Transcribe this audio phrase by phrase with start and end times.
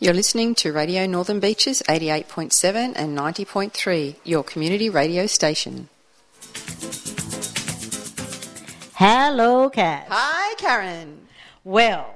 [0.00, 5.88] You're listening to Radio Northern Beaches 88.7 and 90.3, your community radio station.
[8.94, 10.06] Hello, Kat.
[10.08, 11.26] Hi, Karen.
[11.64, 12.14] Well,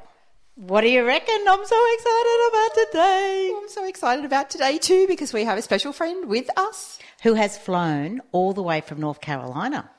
[0.54, 1.44] what do you reckon?
[1.48, 3.50] I'm so excited about today.
[3.50, 7.00] Oh, I'm so excited about today too because we have a special friend with us
[7.24, 9.90] who has flown all the way from North Carolina.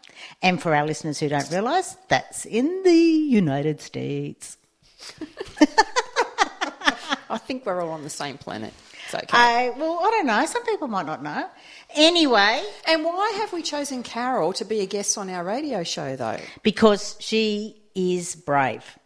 [0.42, 4.58] And for our listeners who don't realise, that's in the United States.
[7.34, 8.74] I think we're all on the same planet.
[9.06, 9.26] It's okay.
[9.32, 10.46] I, well, I don't know.
[10.46, 11.50] Some people might not know.
[11.96, 12.64] Anyway.
[12.88, 16.40] And why have we chosen Carol to be a guest on our radio show, though?
[16.62, 19.00] Because she is brave.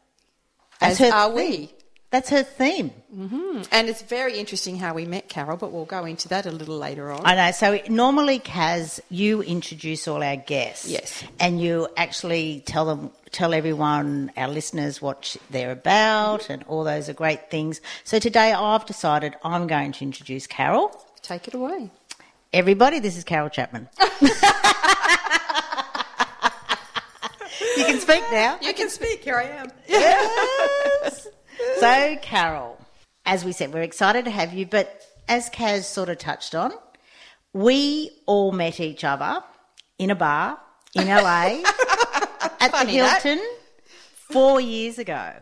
[0.82, 1.72] As are we.
[2.10, 2.92] That's her theme.
[3.14, 3.64] Mm-hmm.
[3.70, 6.78] And it's very interesting how we met Carol, but we'll go into that a little
[6.78, 7.26] later on.
[7.26, 7.52] I know.
[7.52, 10.88] So normally, Kaz, you introduce all our guests.
[10.88, 11.24] Yes.
[11.38, 16.54] And you actually tell them, tell everyone, our listeners, what they're about mm-hmm.
[16.54, 17.82] and all those are great things.
[18.06, 20.96] So today I've decided I'm going to introduce Carol.
[21.22, 21.92] Take it away.
[22.54, 23.90] Everybody, this is Carol Chapman.
[24.22, 24.30] you
[27.76, 28.58] can speak now.
[28.62, 29.26] You can speak.
[29.26, 29.72] Here I am.
[29.90, 31.27] Yes.
[31.80, 32.80] So, Carol,
[33.26, 36.72] as we said, we're excited to have you, but as Kaz sort of touched on,
[37.54, 39.44] we all met each other
[40.00, 40.60] in a bar
[40.96, 41.62] in LA
[42.60, 43.58] at the Hilton that.
[44.14, 45.34] four years ago.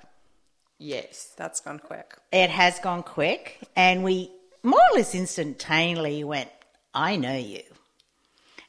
[0.78, 2.18] Yes, that's gone quick.
[2.34, 4.30] It has gone quick, and we
[4.62, 6.50] more or less instantaneously went,
[6.94, 7.62] I know you.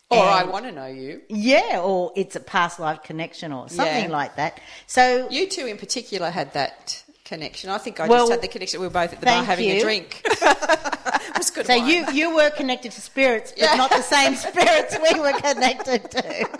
[0.09, 1.23] Or and, I want to know you.
[1.29, 4.17] Yeah, or it's a past life connection or something yeah.
[4.17, 4.61] like that.
[4.87, 7.69] So you two in particular had that connection.
[7.69, 8.81] I think I well, just had the connection.
[8.81, 9.77] We were both at the bar having you.
[9.77, 10.23] a drink.
[10.25, 11.67] it was good.
[11.67, 11.89] So wine.
[11.89, 13.75] you you were connected to spirits, but yeah.
[13.75, 16.49] not the same spirits we were connected to.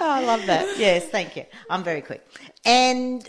[0.00, 0.78] oh, I love that.
[0.78, 1.44] Yes, thank you.
[1.68, 2.26] I'm very quick.
[2.64, 3.28] And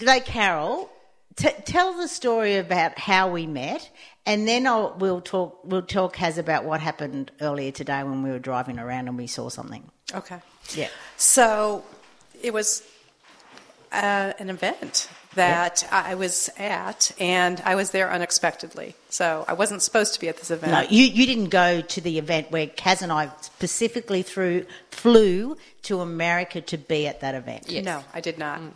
[0.00, 0.90] like Carol,
[1.36, 3.88] t- tell the story about how we met,
[4.26, 5.60] and then I'll, we'll talk.
[5.64, 9.26] We'll talk Kaz about what happened earlier today when we were driving around and we
[9.26, 9.84] saw something.
[10.14, 10.38] Okay.
[10.74, 10.88] Yeah.
[11.18, 11.84] So
[12.42, 12.82] it was
[13.92, 15.92] uh, an event that yep.
[15.92, 18.94] I was at, and I was there unexpectedly.
[19.08, 20.72] So I wasn't supposed to be at this event.
[20.72, 25.56] No, you, you didn't go to the event where Kaz and I specifically through, flew
[25.82, 27.64] to America to be at that event.
[27.68, 27.84] Yes.
[27.84, 28.60] No, I did not.
[28.60, 28.72] Mm.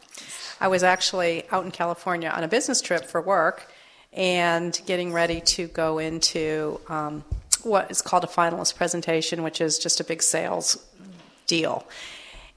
[0.61, 3.71] I was actually out in California on a business trip for work
[4.13, 7.25] and getting ready to go into um,
[7.63, 10.79] what is called a finalist presentation, which is just a big sales
[11.47, 11.85] deal.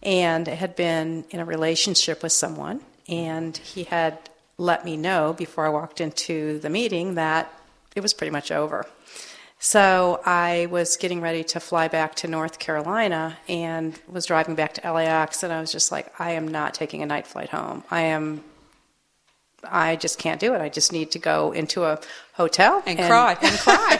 [0.03, 4.17] And I had been in a relationship with someone and he had
[4.57, 7.51] let me know before I walked into the meeting that
[7.95, 8.85] it was pretty much over.
[9.59, 14.73] So I was getting ready to fly back to North Carolina and was driving back
[14.75, 17.83] to LAX, and I was just like, I am not taking a night flight home.
[17.89, 18.43] I am.
[19.63, 20.61] I just can't do it.
[20.61, 21.99] I just need to go into a
[22.33, 23.99] hotel and, and cry and cry.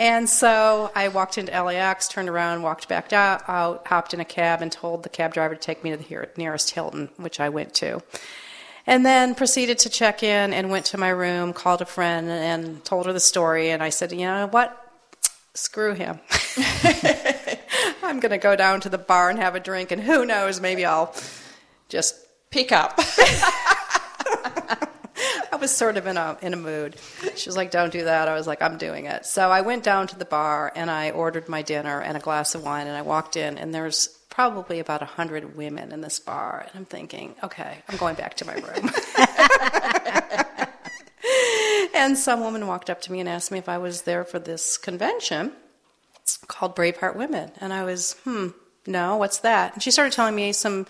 [0.00, 4.62] And so I walked into LAX, turned around, walked back out, hopped in a cab,
[4.62, 7.74] and told the cab driver to take me to the nearest Hilton, which I went
[7.74, 8.02] to.
[8.86, 12.82] And then proceeded to check in and went to my room, called a friend, and
[12.82, 13.68] told her the story.
[13.68, 14.74] And I said, You know what?
[15.52, 16.18] Screw him.
[18.02, 20.62] I'm going to go down to the bar and have a drink, and who knows,
[20.62, 21.14] maybe I'll
[21.90, 22.16] just
[22.50, 22.98] pick up.
[25.52, 26.96] I was sort of in a in a mood.
[27.36, 29.82] She was like, "Don't do that." I was like, "I'm doing it." So I went
[29.82, 32.86] down to the bar and I ordered my dinner and a glass of wine.
[32.86, 36.70] And I walked in, and there's probably about a hundred women in this bar, and
[36.74, 38.90] I'm thinking, "Okay, I'm going back to my room."
[41.94, 44.38] and some woman walked up to me and asked me if I was there for
[44.38, 45.52] this convention
[46.46, 48.48] called Braveheart Women, and I was, "Hmm,
[48.86, 50.86] no, what's that?" And she started telling me some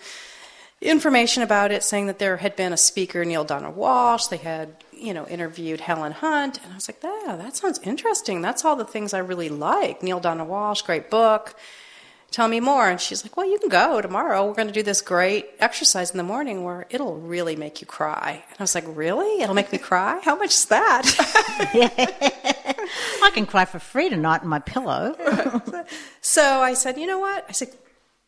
[0.81, 4.29] information about it, saying that there had been a speaker, Neale Donald Walsch.
[4.29, 8.41] They had, you know, interviewed Helen Hunt, and I was like, "Yeah, that sounds interesting.
[8.41, 11.55] That's all the things I really like." Neale Donald Walsch, great book.
[12.31, 12.89] Tell me more.
[12.89, 14.45] And she's like, "Well, you can go tomorrow.
[14.45, 17.87] We're going to do this great exercise in the morning where it'll really make you
[17.87, 19.43] cry." And I was like, "Really?
[19.43, 20.19] It'll make me cry?
[20.23, 21.03] How much is that?"
[23.23, 25.15] I can cry for free tonight in my pillow.
[26.21, 27.69] so I said, "You know what?" I said,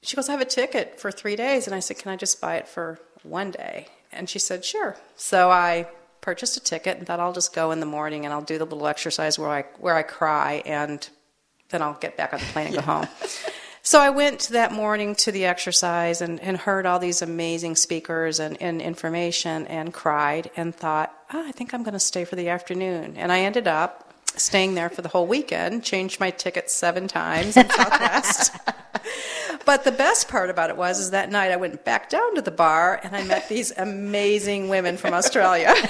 [0.03, 1.65] she goes, I have a ticket for three days.
[1.65, 3.87] And I said, Can I just buy it for one day?
[4.11, 4.95] And she said, Sure.
[5.15, 5.87] So I
[6.21, 8.65] purchased a ticket and thought I'll just go in the morning and I'll do the
[8.65, 11.07] little exercise where I where I cry and
[11.69, 13.07] then I'll get back on the plane and go home.
[13.85, 18.39] So I went that morning to the exercise and, and heard all these amazing speakers
[18.39, 22.37] and, and information and cried and thought, oh, I think I'm going to stay for
[22.37, 23.15] the afternoon.
[23.17, 27.57] And I ended up staying there for the whole weekend, changed my ticket seven times
[27.57, 28.55] in Southwest.
[29.65, 32.41] but the best part about it was is that night I went back down to
[32.41, 35.73] the bar and I met these amazing women from Australia.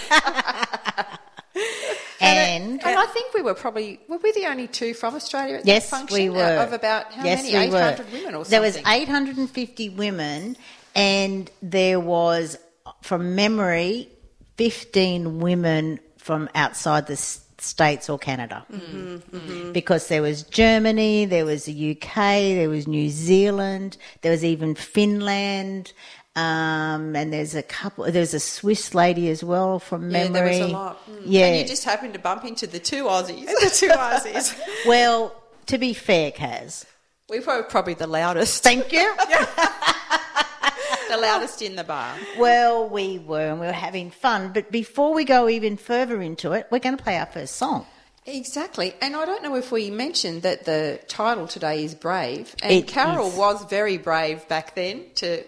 [2.24, 5.66] And, And I think we were probably were we the only two from Australia at
[5.66, 6.18] yes, that function?
[6.18, 6.42] we were.
[6.42, 7.56] Of about how yes, many?
[7.56, 8.50] Eight women or something.
[8.50, 10.58] There was 850 women,
[10.96, 12.58] and there was,
[13.02, 14.10] from memory,
[14.58, 17.18] 15 women from outside the
[17.64, 18.66] states or Canada.
[18.72, 22.16] Mm-hmm, Because there was Germany, there was the UK,
[22.60, 25.94] there was New Zealand, there was even Finland.
[26.36, 28.12] Um, and there's a couple.
[28.12, 30.34] There's a Swiss lady as well from Yeah, memory.
[30.34, 31.08] there was a lot.
[31.08, 31.22] Mm.
[31.26, 33.46] Yeah, And you just happened to bump into the two Aussies.
[33.62, 34.60] the two Aussies.
[34.88, 35.36] well,
[35.68, 36.86] to be fair, Kaz,
[37.30, 38.64] we were probably the loudest.
[38.64, 39.14] thank you.
[41.16, 42.16] the loudest in the bar.
[42.38, 44.52] Well, we were, and we were having fun.
[44.54, 47.86] But before we go even further into it, we're going to play our first song.
[48.26, 48.94] Exactly.
[49.02, 52.56] And I don't know if we mentioned that the title today is Brave.
[52.64, 53.36] And It Carol is.
[53.36, 55.44] was very brave back then to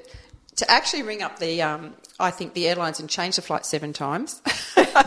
[0.58, 3.94] to actually ring up the um, I think the airlines and change the flight seven
[3.94, 4.42] times.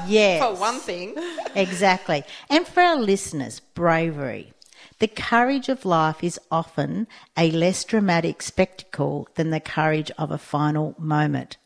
[0.07, 0.43] Yes.
[0.45, 1.15] For one thing.
[1.55, 2.23] Exactly.
[2.51, 4.53] And for our listeners, bravery.
[4.99, 7.07] The courage of life is often
[7.37, 11.57] a less dramatic spectacle than the courage of a final moment,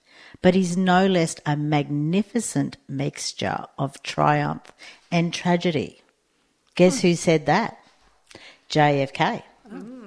[0.43, 4.73] but is no less a magnificent mixture of triumph
[5.11, 6.03] and tragedy.
[6.75, 7.09] Guess hmm.
[7.09, 7.79] who said that?
[8.69, 9.43] JFK.
[9.73, 10.02] Oh.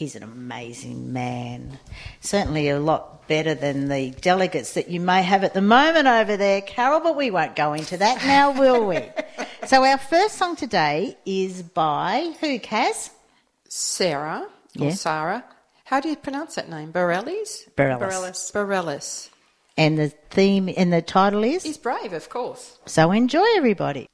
[0.00, 1.78] He's an amazing man.
[2.20, 6.38] Certainly a lot better than the delegates that you may have at the moment over
[6.38, 9.02] there, Carol, but we won't go into that now, will we?
[9.66, 13.10] so our first song today is by who, Kaz?
[13.68, 14.46] Sarah
[14.78, 14.94] or Yeah.
[14.94, 15.44] Sarah.
[15.84, 16.94] How do you pronounce that name?
[16.94, 17.68] Borellis?
[17.76, 18.52] Bareilles.
[18.52, 19.28] Borellis.
[19.76, 21.62] And the theme and the title is?
[21.62, 22.78] He's brave, of course.
[22.86, 24.08] So enjoy everybody.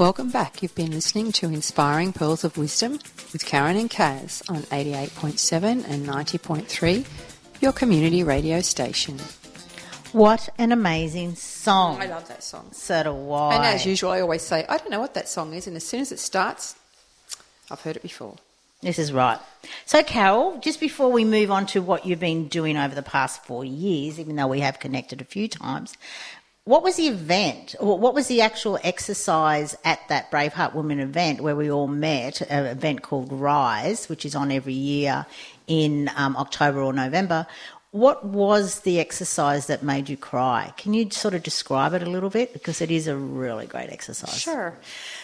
[0.00, 0.62] Welcome back.
[0.62, 2.92] You've been listening to Inspiring Pearls of Wisdom
[3.34, 7.06] with Karen and Kaz on 88.7 and 90.3,
[7.60, 9.18] your community radio station.
[10.12, 12.00] What an amazing song.
[12.00, 12.70] I love that song.
[12.72, 13.56] So do I.
[13.56, 15.84] And as usual, I always say, I don't know what that song is, and as
[15.84, 16.76] soon as it starts,
[17.70, 18.36] I've heard it before.
[18.80, 19.38] This is right.
[19.84, 23.44] So, Carol, just before we move on to what you've been doing over the past
[23.44, 25.98] four years, even though we have connected a few times,
[26.64, 31.40] what was the event, or what was the actual exercise at that Braveheart Women event
[31.40, 35.26] where we all met, an event called Rise, which is on every year
[35.66, 37.46] in um, October or November?
[37.92, 40.72] What was the exercise that made you cry?
[40.76, 42.52] Can you sort of describe it a little bit?
[42.52, 44.38] Because it is a really great exercise.
[44.40, 44.78] Sure.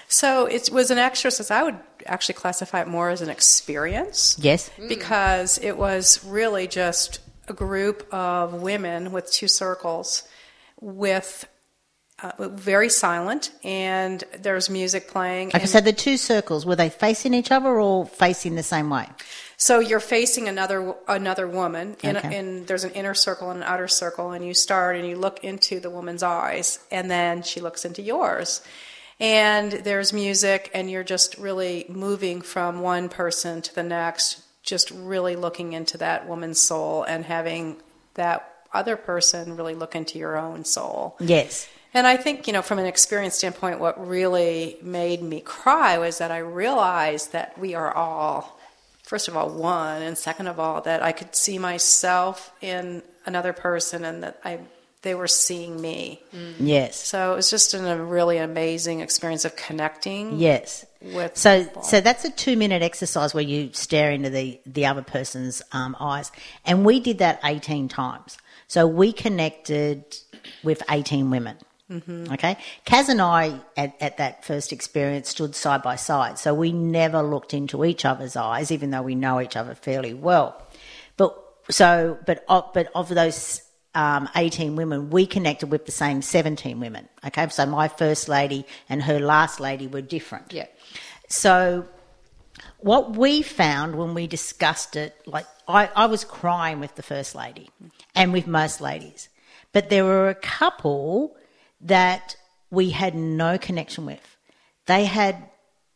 [0.09, 1.51] So it was an exercise.
[1.53, 4.37] I would actually classify it more as an experience.
[4.41, 4.69] Yes.
[4.89, 10.25] Because it was really just a group of women with two circles
[10.87, 11.49] with
[12.23, 15.49] uh, very silent and there's music playing.
[15.49, 18.89] Okay, and so the two circles, were they facing each other or facing the same
[18.89, 19.07] way?
[19.59, 22.37] so you're facing another another woman and, Okay.
[22.37, 25.43] in there's an inner circle and an outer circle and you start and you look
[25.43, 28.61] into the woman's eyes and then she looks into yours
[29.19, 34.91] and there's music and you're just really moving from one person to the next just
[34.91, 37.77] really looking into that woman's soul and having
[38.13, 41.67] that other person really look into your own soul Yes.
[41.95, 46.19] and I think, you know, from an experience standpoint, what really made me cry was
[46.19, 48.59] that I realized that we are all,
[49.03, 53.53] first of all, one, and second of all, that I could see myself in another
[53.53, 54.59] person and that I
[55.03, 56.21] they were seeing me.
[56.59, 56.97] Yes.
[56.97, 60.39] So it was just an, a really amazing experience of connecting.
[60.41, 60.85] Yes.
[61.01, 61.83] With so people.
[61.83, 65.95] so that's a two minute exercise where you stare into the the other person's um,
[66.01, 66.33] eyes,
[66.65, 68.37] and we did that eighteen times.
[68.69, 70.05] So we connected
[70.63, 71.57] with eighteen women.
[71.91, 72.33] Mm-hmm.
[72.33, 76.73] Okay, Kaz and I at, at that first experience stood side by side, so we
[76.73, 80.61] never looked into each other's eyes, even though we know each other fairly well.
[81.17, 83.63] But so, but of, but of those
[83.95, 87.09] um, 18 women, we connected with the same 17 women.
[87.25, 90.53] Okay, so my first lady and her last lady were different.
[90.53, 90.67] Yeah.
[91.29, 91.87] So,
[92.79, 97.35] what we found when we discussed it, like I, I was crying with the first
[97.35, 97.71] lady
[98.15, 99.29] and with most ladies,
[99.73, 101.37] but there were a couple
[101.81, 102.37] that
[102.71, 104.37] we had no connection with.
[104.87, 105.37] They had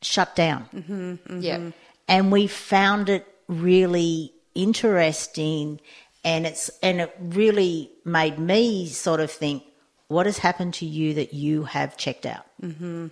[0.03, 1.71] shut down Yeah.
[2.09, 5.81] and we found it really interesting
[6.25, 9.63] and it's and it really made me sort of think
[10.09, 12.45] what has happened to you that you have checked out.
[12.63, 13.09] Mm-hmm.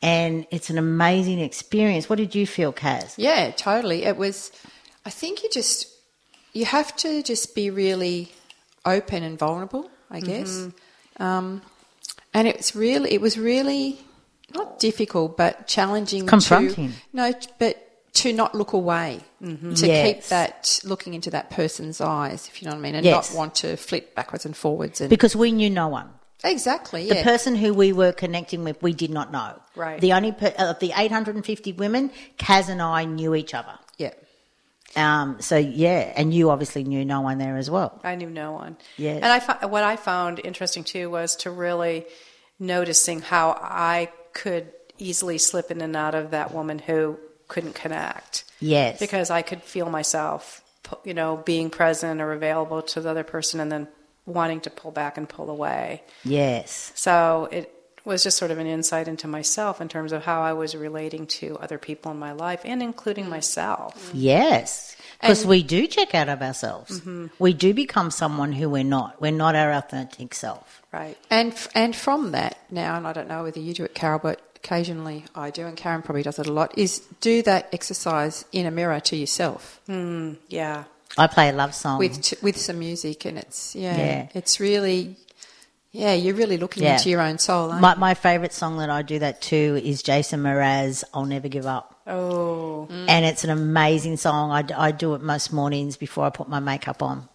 [0.00, 2.08] And it's an amazing experience.
[2.08, 3.14] What did you feel, Kaz?
[3.16, 4.04] Yeah, totally.
[4.04, 4.52] It was,
[5.04, 5.88] I think you just,
[6.52, 8.30] you have to just be really
[8.84, 10.50] open and vulnerable, I guess.
[10.50, 11.22] Mm-hmm.
[11.22, 11.62] Um,
[12.32, 13.98] and it's really, it was really
[14.54, 16.26] not difficult, but challenging.
[16.26, 16.90] Confronting.
[16.92, 19.72] To, no, but to not look away, to Mm-hmm.
[19.84, 20.06] Yes.
[20.14, 23.32] keep that looking into that person's eyes, if you know what I mean, and Yes.
[23.32, 25.00] not want to flip backwards and forwards.
[25.00, 26.08] And Because we knew no one.
[26.44, 29.60] Exactly, The yeah, person who we were connecting with, we did not know.
[29.76, 30.00] Right.
[30.00, 33.78] The only per- of the 850 women, Kaz and I knew each other.
[33.98, 34.12] yeah.
[34.96, 38.00] Um, so yeah, and you obviously knew no one there as well.
[38.02, 38.78] I knew no one.
[38.96, 39.14] Yeah.
[39.16, 42.06] And I fo- what I found interesting too was to really
[42.58, 47.18] noticing how I could easily slip in and out of that woman who
[47.48, 48.98] couldn't connect Yes.
[48.98, 50.62] because I could feel myself,
[51.04, 53.88] you know, being present or available to the other person and then
[54.28, 56.02] wanting to pull back and pull away.
[56.24, 56.92] yes.
[56.94, 57.72] So it
[58.04, 61.26] was just sort of an insight into myself in terms of how I was relating
[61.38, 64.10] to other people in my life and including myself.
[64.14, 64.96] Yes.
[65.20, 67.00] Because we do check out of ourselves.
[67.00, 67.26] Mm-hmm.
[67.38, 69.20] We do become someone who we're not.
[69.20, 70.80] We're not our authentic self.
[70.92, 71.18] Right.
[71.28, 74.20] And f- and from that now, and I don't know whether you do it, Carol,
[74.20, 76.78] but occasionally I do, and Karen probably does it a lot.
[76.78, 79.80] Is do that exercise in a mirror to yourself
[80.48, 80.84] Yeah.
[81.16, 81.98] I play a love song.
[81.98, 84.28] with t- with some music, and it's yeah, Yeah.
[84.34, 85.16] it's really
[85.90, 86.96] yeah, you're really looking Yeah.
[86.96, 87.70] into your own soul.
[87.70, 91.48] Aren't my, my favourite song that I do that to is Jason Mraz, I'll Never
[91.48, 91.98] Give Up.
[92.06, 92.86] Oh.
[92.90, 94.50] And it's an amazing song.
[94.52, 97.28] I, I do it most mornings before I put my makeup on.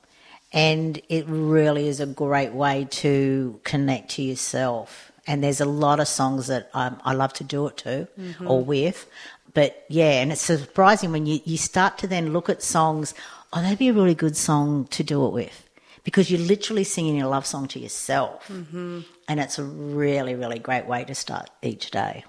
[0.54, 5.12] And it really is a great way to connect to yourself.
[5.26, 8.08] And there's a lot of songs that um, I love to do it to
[8.46, 9.08] or with.
[9.54, 13.14] But yeah, and it's surprising when you, you start to then look at songs,
[13.52, 15.70] oh, that'd be a really good song to do it with.
[16.04, 18.46] Because you're literally singing a love song to yourself.
[18.50, 19.02] Mm-hmm.
[19.30, 22.26] And it's a really, really great way to start each day.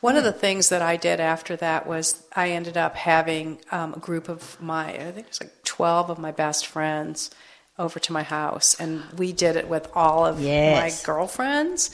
[0.00, 3.92] One of the things that I did after that was I ended up having um,
[3.94, 7.30] a group of my, I think it was like 12 of my best friends
[7.78, 8.74] over to my house.
[8.80, 11.02] And we did it with all of Yes.
[11.04, 11.90] my girlfriends.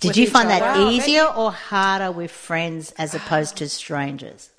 [0.00, 0.90] Did you each find that other.
[0.90, 4.50] easier or harder with friends as opposed to strangers?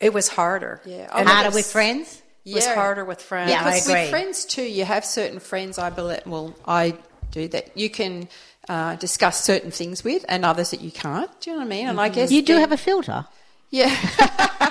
[0.00, 0.80] It was harder.
[0.84, 1.08] Yeah.
[1.16, 2.20] And harder it with friends?
[2.44, 2.74] It was Yeah.
[2.74, 3.50] harder with friends.
[3.52, 4.00] Yeah, I Because agree.
[4.00, 5.78] with friends too, you have certain friends.
[5.78, 6.22] I believe.
[6.26, 6.96] Well, I
[7.30, 7.76] do that.
[7.76, 8.28] You can
[8.68, 11.30] uh, discuss certain things with, and others that you can't.
[11.40, 11.88] Do you know what I mean?
[11.88, 13.26] And I guess You do then- have a filter.
[13.70, 13.90] Yeah.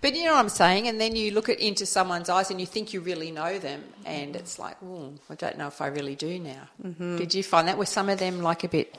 [0.00, 0.88] but you know what I'm saying?
[0.88, 3.82] And then you look at into someone's eyes and you think you really know them,
[4.04, 6.68] and it's like, oh, I don't know if I really do now.
[6.84, 7.16] Mm-hmm.
[7.16, 7.78] Did you find that?
[7.78, 8.96] Were some of them like a bit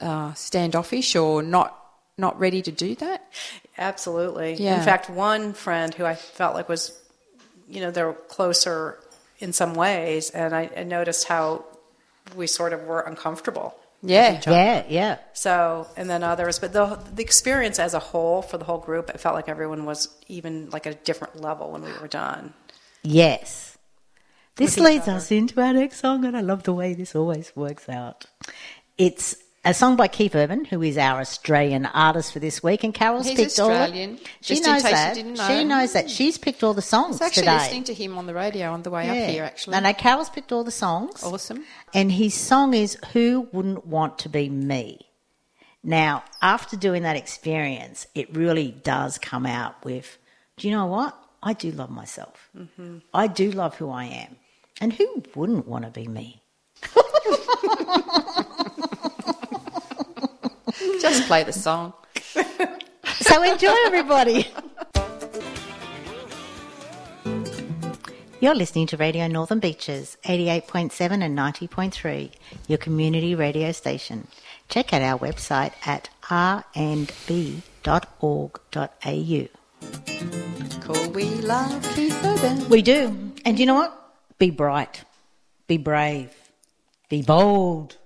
[0.00, 1.80] uh, standoffish or not
[2.16, 3.28] not ready to do that?
[3.76, 4.54] Absolutely.
[4.54, 4.78] Yeah.
[4.78, 6.96] In fact, one friend who I felt like was,
[7.68, 9.00] you know, they're closer
[9.40, 11.64] in some ways, and I, I noticed how
[12.36, 13.74] we sort of were uncomfortable.
[14.02, 14.40] Yeah.
[14.46, 15.18] Yeah, yeah.
[15.32, 19.10] So, and then others, but the the experience as a whole for the whole group,
[19.10, 22.52] it felt like everyone was even like a different level when we were done.
[23.02, 23.76] Yes.
[24.56, 25.16] This leads other.
[25.16, 28.26] us into our next song, and I love the way this always works out.
[28.96, 32.92] It's a song by Keith Urban, who is our Australian artist for this week, and
[32.92, 33.70] Carol's He's picked all.
[33.70, 35.14] Australian, She just in knows that.
[35.14, 36.10] didn't She knows that.
[36.10, 37.56] She's picked all the songs I was actually today.
[37.58, 39.72] listening to him on the radio on the way up here, actually.
[39.74, 41.22] No, no, Carol's picked all the songs.
[41.22, 41.64] Awesome.
[41.94, 45.00] And his song is Who Wouldn't Want to Be Me?
[45.82, 50.18] Now, after doing that experience, it really does come out with,
[50.56, 51.16] do you know what?
[51.42, 52.48] I do love myself.
[52.56, 52.98] Mm-hmm.
[53.12, 54.36] I do love who I am.
[54.80, 56.42] And who wouldn't want to be me?
[61.00, 61.92] Just play the song.
[63.20, 64.48] So enjoy, everybody.
[68.40, 72.30] You're listening to Radio Northern Beaches, 88.7 and 90.3,
[72.66, 74.26] your community radio station.
[74.68, 77.14] Check out our website at rnb.org.au.
[80.80, 81.10] Cool.
[81.12, 82.68] We love Keith Urban.
[82.68, 83.32] We do.
[83.46, 83.98] And you know what?
[84.38, 85.04] Be bright,
[85.68, 86.34] be brave,
[87.08, 87.96] be bold,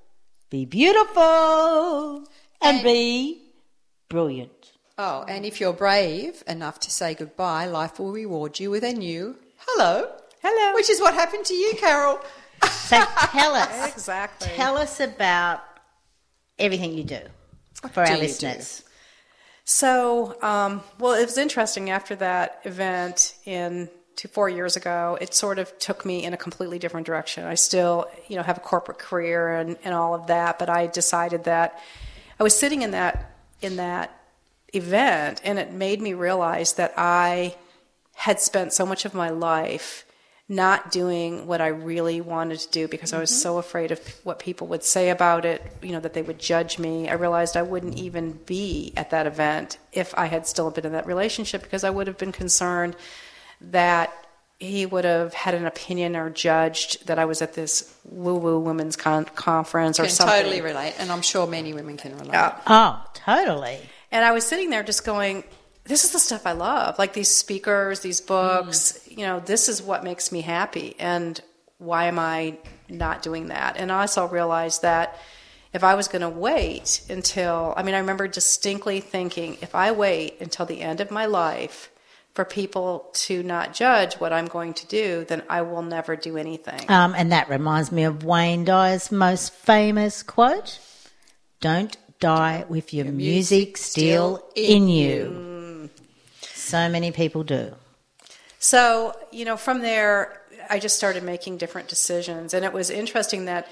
[0.51, 2.28] be beautiful,
[2.61, 3.43] and, And- be
[4.09, 4.73] brilliant.
[5.01, 8.93] Oh, and if you're brave enough to say goodbye, life will reward you with a
[8.93, 10.11] new hello.
[10.43, 10.75] Hello.
[10.75, 12.19] Which is what happened to you, Carol.
[12.65, 13.01] So
[13.31, 13.93] tell us.
[13.93, 14.49] Exactly.
[14.57, 15.63] Tell us about
[16.59, 17.21] everything you do
[17.93, 18.83] for do our you listeners.
[19.65, 25.17] So, um, well, it was interesting after that event in two, four years ago.
[25.21, 27.45] It sort of took me in a completely different direction.
[27.45, 30.87] I still, you know, have a corporate career and, and all of that, but I
[30.87, 31.79] decided that
[32.39, 34.15] I was sitting in that in that
[34.73, 37.57] event, and it made me realize that I
[38.15, 40.05] had spent so much of my life
[40.49, 43.41] not doing what I really wanted to do because I was mm-hmm.
[43.41, 46.79] so afraid of what people would say about it, you know, that they would judge
[46.79, 47.09] me.
[47.09, 50.93] I realized I wouldn't even be at that event if I had still been in
[50.93, 52.97] that relationship because I would have been concerned
[53.61, 54.11] that
[54.59, 58.59] he would have had an opinion or judged that I was at this woo woo
[58.59, 60.37] women's con- conference or Can something.
[60.37, 62.33] totally relate, and I'm sure many women can relate.
[62.33, 62.59] Yeah.
[62.67, 63.79] Oh, totally.
[64.11, 65.45] And I was sitting there just going,
[65.85, 66.99] this is the stuff I love.
[66.99, 69.19] Like these speakers, these books, mm.
[69.19, 70.97] you know, this is what makes me happy.
[70.99, 71.41] And
[71.79, 73.77] why am I not doing that?
[73.77, 75.19] And I also realized that
[75.73, 79.93] if I was going to wait until, I mean, I remember distinctly thinking, if I
[79.93, 81.91] wait until the end of my life
[82.39, 86.37] for people to not judge what I'm going to do, then I will never do
[86.37, 86.89] anything.
[86.89, 90.79] Um, and that reminds me of Wayne Dyer's most famous quote
[91.61, 95.91] Don't die with your, music, still in you.
[96.41, 97.75] So many people do.
[98.61, 100.41] So, you know, from there,
[100.71, 102.55] I just started making different decisions.
[102.55, 103.67] And it was interesting that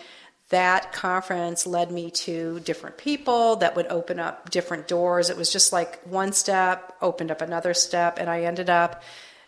[0.50, 5.28] that conference led me to different people that would open up different doors.
[5.28, 8.18] It was just like one step opened up another step.
[8.18, 9.02] And I ended up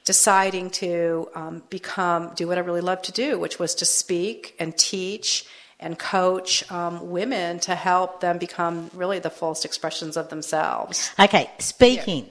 [0.05, 4.57] deciding to um, become, do what I really love to do, which was to speak
[4.59, 5.47] and teach
[5.79, 11.13] and coach um, women to help them become really the fullest expressions of themselves.
[11.21, 12.29] Okay, speaking.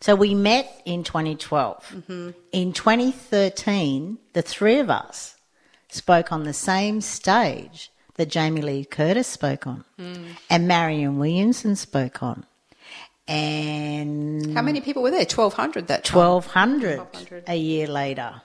[0.00, 2.34] So we met in 2012.
[2.52, 5.34] In 2013, the three of us
[5.90, 9.84] spoke on the same stage that Jamie Lee Curtis spoke on,
[10.48, 12.44] and Marianne Williamson spoke on,
[13.30, 15.20] and How many people were there?
[15.20, 16.18] 1,200 that time.
[16.18, 17.44] 1200 1200.
[17.46, 18.42] a year later.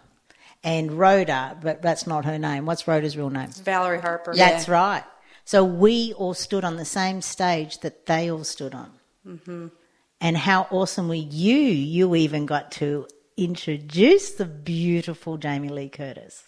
[0.63, 2.65] And Rhoda, but that's not her name.
[2.65, 3.49] What's Rhoda's real name?
[3.49, 4.35] Valerie Harper.
[4.35, 5.03] That's right.
[5.43, 8.91] So we all stood on the same stage that they all stood on.
[9.27, 9.67] Mm-hmm.
[10.21, 11.57] And how awesome were you?
[11.57, 16.43] You even got to introduce the beautiful Jamie Lee Curtis.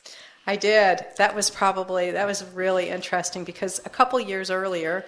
[0.48, 1.06] I did.
[1.18, 5.06] That was probably that was really interesting because a couple years earlier,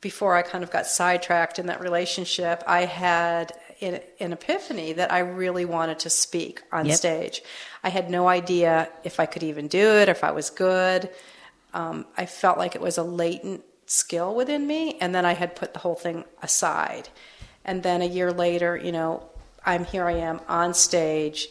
[0.00, 5.12] before I kind of got sidetracked in that relationship, I had an, an epiphany that
[5.12, 6.96] I really wanted to speak on Yep.
[6.96, 7.42] stage.
[7.84, 11.08] I had no idea if I could even do it, if I was good.
[11.72, 15.54] Um, I felt like it was a latent skill within me, and then I had
[15.56, 17.08] put the whole thing aside.
[17.64, 19.28] And then a year later, you know,
[19.64, 20.06] I'm here.
[20.06, 21.48] I am on stage,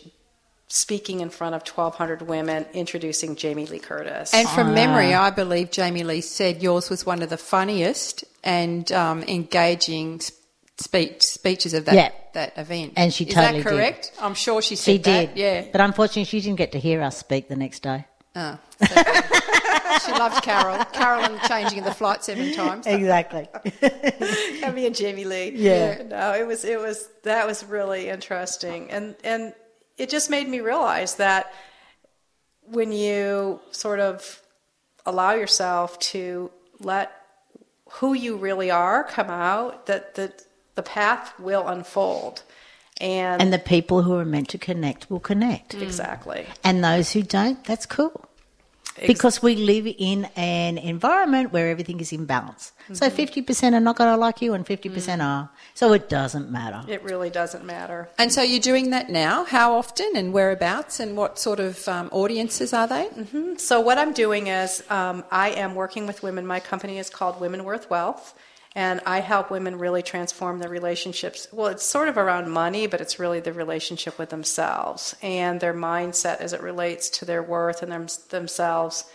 [0.73, 4.33] speaking in front of 1,200 women, introducing Jamie Lee Curtis.
[4.33, 8.89] And from memory, I believe Jamie Lee said yours was one of the funniest and
[8.93, 10.21] um, engaging
[10.77, 12.11] speech, speeches of that Yeah.
[12.33, 12.93] that event.
[12.95, 13.75] And she Is totally that did.
[13.77, 14.11] correct?
[14.21, 15.29] I'm sure she said She did.
[15.31, 15.37] that.
[15.37, 15.65] Yeah.
[15.71, 18.05] But unfortunately, she didn't get to hear us speak the next day.
[18.33, 18.57] Oh,
[20.05, 20.83] she loved Carol.
[20.85, 22.87] Carolyn changing the flight seven times.
[22.87, 23.49] Exactly.
[23.81, 25.51] Yeah, me and Jamie Lee.
[25.53, 26.01] Yeah.
[26.03, 29.53] No, it was it was that was really interesting, and and
[30.01, 31.53] it just made me realize that
[32.63, 34.41] when you sort of
[35.05, 37.11] allow yourself to let
[37.99, 40.33] who you really are come out, that the
[40.73, 42.41] the path will unfold,
[42.99, 45.75] and, and the people who are meant to connect will connect.
[45.75, 48.25] exactly And those who don't, that's cool.
[49.07, 52.73] Because we live in an environment where everything is in balance.
[52.93, 55.49] So 50% are not going to like you and 50% are.
[55.73, 56.81] So it doesn't matter.
[56.91, 58.09] it really doesn't matter.
[58.17, 59.45] And so you're doing that now.
[59.45, 63.09] How often and whereabouts and what sort of um, audiences are they?
[63.57, 66.45] So what I'm doing is um, I am working with women.
[66.45, 68.33] My company is called Women Worth Wealth,
[68.75, 71.47] and I help women really transform their relationships.
[71.51, 75.73] Well, it's sort of around money, but it's really the relationship with themselves and their
[75.73, 79.05] mindset as it relates to their worth and them, themselves,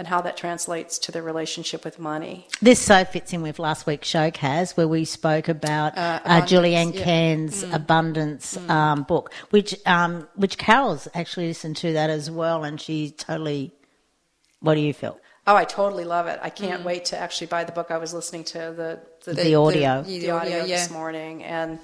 [0.00, 2.48] and how that translates to their relationship with money.
[2.60, 6.50] This so fits in with last week's show, Kaz, where we spoke about uh, abundance,
[6.50, 7.04] Julie Ann yeah.
[7.04, 12.80] Cairns' abundance um, book, which um, which Carol's actually listened to that as well, and
[12.80, 13.72] she totally.
[14.58, 15.20] What do you feel?
[15.46, 16.38] Oh, I totally love it.
[16.42, 17.90] I can't wait to actually buy the book.
[17.90, 20.02] I was listening to the the, The audio.
[20.02, 20.66] The, the audio yeah.
[20.66, 21.78] this morning and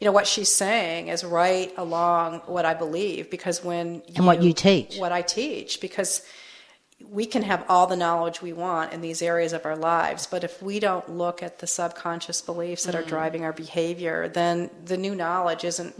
[0.00, 4.42] you know what she's saying is right along what I believe because when And what
[4.42, 4.96] you teach.
[4.96, 6.22] what I teach because
[7.10, 10.44] we can have all the knowledge we want in these areas of our lives but
[10.44, 13.08] if we don't look at the subconscious beliefs that are Mm.
[13.08, 15.94] driving our behavior then the new knowledge isn't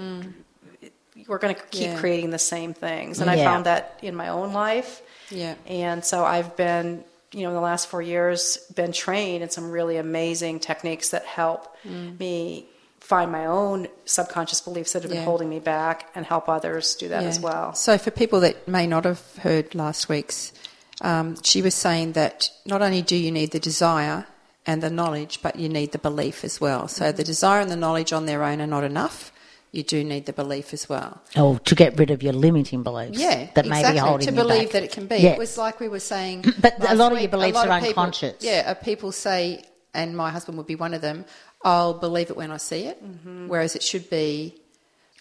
[1.27, 1.95] we're going to keep Mm.
[1.95, 1.99] Yeah.
[2.01, 5.55] creating the same things and I found that in my own life Yeah.
[5.67, 9.71] and so I've been, you know, in the last four years, been trained in some
[9.71, 12.19] really amazing techniques that help Mm.
[12.19, 12.67] me
[13.01, 15.25] find my own subconscious beliefs that have been Yeah.
[15.25, 17.29] holding me back and help others do that Yeah.
[17.29, 17.75] as well.
[17.75, 20.53] So, for people that may not have heard last week's,
[21.01, 24.27] um, she was saying that not only do you need the desire
[24.67, 26.89] and the knowledge, but you need the belief as well.
[26.89, 29.33] So, the desire and the knowledge on their own are not enough.
[29.73, 31.21] You do need the belief as well.
[31.37, 33.19] Oh, to get rid of your limiting beliefs.
[33.19, 33.93] Yeah, that may exactly.
[33.95, 34.73] be holding to you believe back.
[34.73, 35.17] that it can be.
[35.17, 35.31] Yeah.
[35.33, 37.65] It was like we were saying, But a last lot of your week, beliefs are
[37.81, 38.37] people- unconscious.
[38.41, 41.25] Yeah, uh, people say, and my husband would be one of them.
[41.65, 43.03] I'll believe it when I see it,
[43.49, 44.55] whereas it should be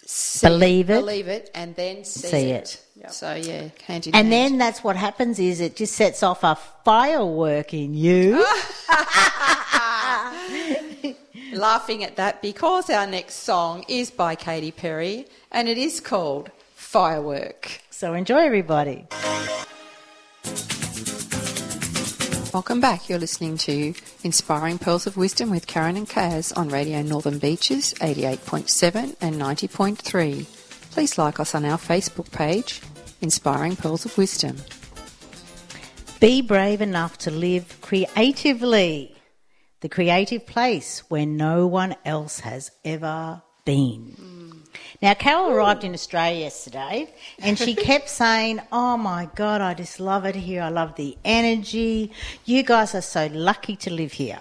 [0.06, 1.00] see Believe it.
[1.00, 2.82] believe it, and then see, See it.
[2.96, 3.10] Yep.
[3.10, 4.32] So yeah, hand in And hand.
[4.32, 8.44] then that's what happens is it just sets off a firework in you.
[11.52, 16.50] laughing at that because our next song is by Katy Perry, and it is called
[16.74, 17.80] Firework.
[17.90, 19.06] so enjoy everybody.
[22.54, 23.08] Welcome back.
[23.08, 27.92] You're listening to Inspiring Pearls of Wisdom with Karen and Kaz on Radio Northern Beaches
[28.00, 30.46] 88.7 and 90.3.
[30.92, 32.80] Please like us on our Facebook page,
[33.20, 34.56] Inspiring Pearls of Wisdom.
[36.20, 39.17] Be brave enough to live creatively.
[39.80, 44.14] The creative place where no one else has ever been.
[44.16, 44.48] Hmm.
[45.00, 50.00] Now, Carol arrived in Australia yesterday and she kept saying, Oh my God, I just
[50.00, 50.62] love it here.
[50.62, 52.12] I love the energy.
[52.44, 54.40] You guys are so lucky to live here.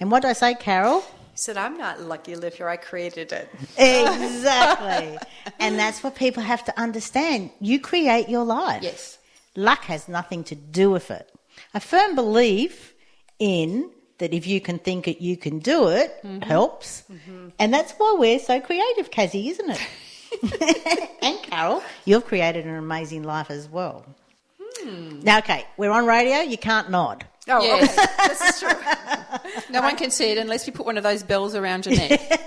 [0.00, 1.00] And what did I say, Carol?
[1.00, 2.68] He said, I'm not lucky to live here.
[2.68, 3.48] I created it.
[3.76, 5.18] Exactly.
[5.60, 7.50] and that's what people have to understand.
[7.60, 8.82] You create your life.
[8.82, 9.18] Yes.
[9.54, 11.30] Luck has nothing to do with it.
[11.74, 12.94] A firm belief
[13.38, 16.40] in that if you can think it, you can do it mm-hmm.
[16.40, 17.04] helps.
[17.10, 17.48] Mm-hmm.
[17.58, 21.16] And that's why we're so creative, Kazzy, isn't it?
[21.22, 24.04] and Carol, you've created an amazing life as well.
[24.78, 25.20] Hmm.
[25.20, 27.24] Now, okay, we're on radio, you can't nod.
[27.48, 27.98] Oh, Yes.
[27.98, 28.28] okay.
[28.28, 28.70] this is true.
[29.70, 32.20] No one can see it unless you put one of those bells around your neck.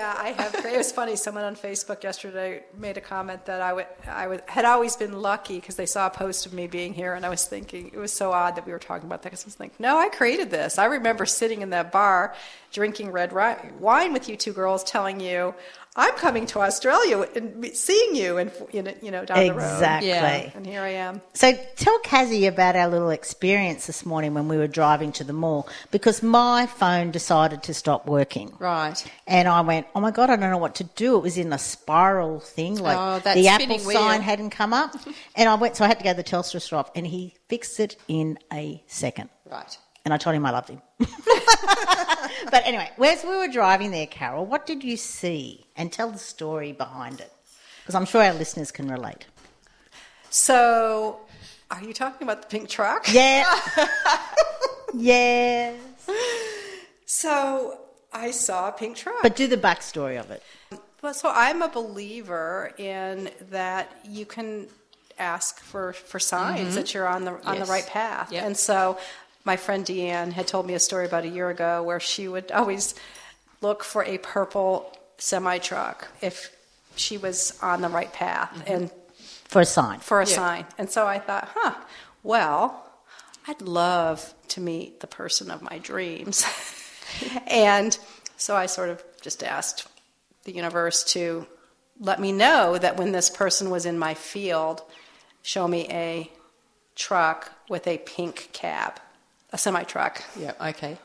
[0.00, 0.54] Yeah, I have.
[0.54, 1.14] It was funny.
[1.14, 5.20] Someone on Facebook yesterday made a comment that I would, I would, had always been
[5.20, 7.98] lucky because they saw a post of me being here, and I was thinking it
[7.98, 9.28] was so odd that we were talking about that.
[9.28, 10.78] Because I was like, no, I created this.
[10.78, 12.34] I remember sitting in that bar
[12.72, 13.34] drinking red
[13.78, 15.54] wine with you two girls, telling you,
[15.96, 19.56] "I'm coming to Australia and seeing you," and you know, down the road.
[19.74, 20.08] Exactly.
[20.08, 20.50] Yeah.
[20.54, 21.20] And here I am.
[21.34, 25.32] So tell Kazzy about our little experience this morning when we were driving to the
[25.32, 28.52] mall because my phone decided to stop working.
[28.58, 29.02] right.
[29.26, 31.16] And I went, oh my God, I don't know what to do.
[31.16, 33.98] It was in a spiral thing, like Oh, that the Apple spinning wheel.
[33.98, 34.94] sign hadn't come up.
[35.36, 37.78] and I went, so I had to go to the Telstra shop and he fixed
[37.80, 39.28] it in a second.
[39.50, 39.76] Right.
[40.04, 40.80] And I told him I loved him.
[40.98, 45.66] but anyway, as we were driving there, Carol, what did you see?
[45.80, 47.32] And tell the story behind it.
[47.80, 49.24] Because I'm sure our listeners can relate.
[50.28, 51.20] So,
[51.70, 53.10] are you talking about the pink truck?
[53.10, 53.50] Yeah.
[54.94, 55.80] yes.
[57.06, 57.78] So
[58.12, 59.22] I saw a pink truck.
[59.22, 60.42] But do the backstory of it.
[61.00, 64.66] Well, so I'm a believer in that you can
[65.18, 66.74] ask for, for signs mm-hmm.
[66.74, 67.66] that you're on the on Yes.
[67.66, 68.30] the right path.
[68.30, 68.44] Yep.
[68.44, 68.98] And so
[69.46, 72.52] my friend Deanne had told me a story about a year ago where she would
[72.52, 72.94] always
[73.62, 76.54] look for a purple semi truck if
[76.96, 78.90] she was on the right path and
[79.44, 80.00] For a sign.
[80.00, 80.34] for a Yeah.
[80.34, 80.66] sign.
[80.78, 81.74] And so I thought, huh,
[82.22, 82.84] well,
[83.46, 86.44] I'd love to meet the person of my dreams.
[87.46, 87.96] and
[88.36, 89.86] so I sort of just asked
[90.44, 91.46] the universe to
[91.98, 94.82] let me know that when this person was in my field,
[95.42, 96.30] show me a
[96.96, 98.98] truck with a pink cab,
[99.52, 100.22] a semi truck.
[100.38, 100.52] Yeah.
[100.60, 100.96] Okay.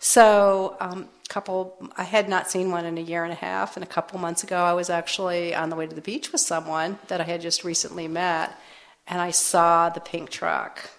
[0.00, 3.84] So, um, couple, I had not seen one in a year and a half, and
[3.84, 6.98] a couple months ago, I was actually on the way to the beach with someone
[7.08, 8.58] that I had just recently met,
[9.06, 10.90] and I saw the pink truck.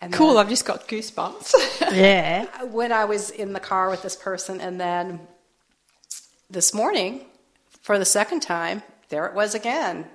[0.00, 0.28] And Cool.
[0.34, 1.52] then- I've just got goosebumps.
[1.92, 2.46] Yeah.
[2.64, 5.20] when I was in the car with this person, and then
[6.48, 7.26] this morning,
[7.82, 10.06] for the second time, there it was again,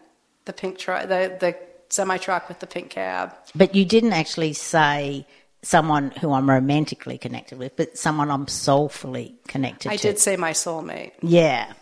[0.45, 1.55] the pink truck, the the
[1.89, 3.34] semi truck with the pink cab.
[3.53, 5.27] But you didn't actually say
[5.65, 10.08] someone who I'm romantically connected with, but someone I'm soulfully connected I to.
[10.08, 11.13] I did say my soulmate.
[11.21, 11.73] Yeah.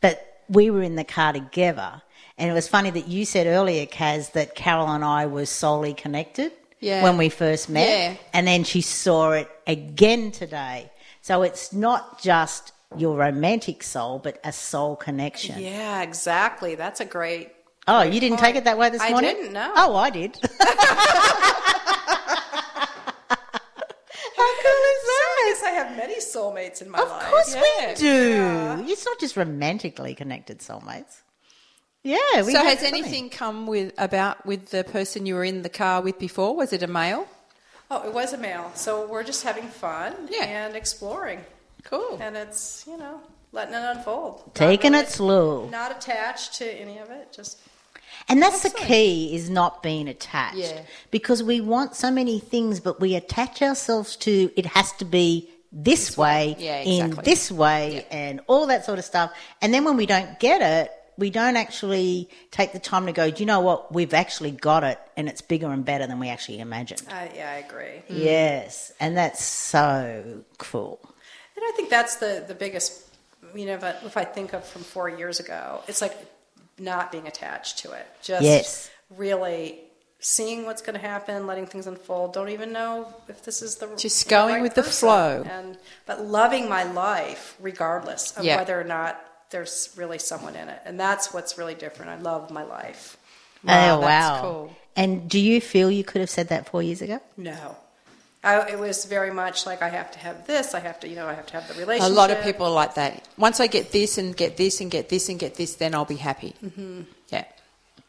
[0.00, 2.02] But we were in the car together.
[2.38, 5.92] And it was funny that you said earlier, Kaz, that Carol and I were soully
[5.92, 7.02] connected Yeah.
[7.02, 7.88] when we first met.
[7.88, 8.16] Yeah.
[8.32, 10.90] And then she saw it again today.
[11.20, 15.60] So it's not just your romantic soul, but a soul connection.
[15.60, 16.76] Yeah, exactly.
[16.76, 17.50] That's a great.
[17.88, 19.34] Oh, you didn't take it that way this I morning?
[19.34, 19.72] didn't, no.
[19.74, 20.36] Oh, I did.
[24.36, 25.26] How cool is that?
[25.44, 27.22] Because I have many soulmates in my Of life.
[27.24, 27.88] Of course Yeah.
[27.88, 28.92] we do.
[28.92, 31.22] It's not just romantically connected soulmates.
[32.02, 32.16] Yeah.
[32.42, 32.98] We so has plenty.
[33.00, 36.56] anything come with about with the person you were in the car with before?
[36.56, 37.26] Was it a male?
[37.90, 38.70] Oh, it was a male.
[38.74, 40.44] So we're just having fun Yeah.
[40.44, 41.44] and exploring.
[41.84, 42.18] Cool.
[42.20, 43.20] And it's, you know,
[43.52, 44.54] letting it unfold.
[44.54, 45.68] Taking really- it slow.
[45.68, 47.32] Not attached to any of it.
[47.32, 47.58] Just
[48.28, 50.56] And that's the key is not being attached.
[50.56, 50.82] Yeah.
[51.10, 55.49] Because we want so many things, but we attach ourselves to it has to be
[55.72, 59.32] this way, Yeah, in this way, and all that sort of stuff.
[59.62, 63.30] And then when we don't get it, we don't actually take the time to go,
[63.30, 63.92] do you know what?
[63.92, 67.02] We've actually got it, and it's bigger and better than we actually imagined.
[67.10, 68.02] I, yeah, I agree.
[68.08, 68.24] Mm.
[68.24, 70.98] Yes, and that's so cool.
[71.56, 73.06] And I think that's the, the biggest,
[73.54, 76.16] you know, if I, if I think of from four years ago, it's like
[76.78, 78.06] not being attached to it.
[78.22, 78.90] Just Yes.
[79.10, 79.80] really
[80.20, 82.34] seeing what's going to happen, letting things unfold.
[82.34, 85.42] Don't even know if this is the Just the going right with the flow.
[85.50, 88.56] And but loving my life regardless of Yeah.
[88.56, 90.80] whether or not there's really someone in it.
[90.84, 92.10] And that's what's really different.
[92.10, 93.16] I love my life.
[93.64, 94.40] Wow, oh, that's wow.
[94.42, 94.76] cool.
[94.96, 97.20] And do you feel you could have said that four years ago?
[97.36, 97.76] No.
[98.42, 100.72] I, it was very much like I have to have this.
[100.74, 102.10] I have to, you know, I have to have the relationship.
[102.10, 103.28] A lot of people are like that.
[103.36, 106.06] Once I get this and get this and get this and get this, then I'll
[106.06, 106.54] be happy.
[106.64, 107.02] Mm-hmm.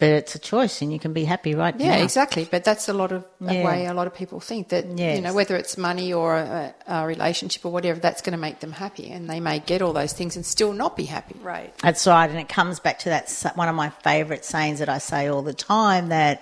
[0.02, 0.10] Yeah.
[0.10, 2.04] But it's a choice, and you can be happy right Yeah, now.
[2.04, 2.48] exactly.
[2.50, 3.66] But that's a lot of a Yeah.
[3.66, 5.16] way a lot of people think that Yes.
[5.16, 8.60] you know whether it's money or a, a relationship or whatever, that's going to make
[8.62, 11.36] them happy, and they may get all those things and still not be happy.
[11.42, 11.72] Right.
[11.80, 14.98] That's right, and it comes back to that one of my favourite sayings that I
[14.98, 16.42] say all the time that